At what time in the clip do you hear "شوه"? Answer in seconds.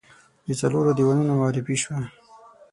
1.83-1.99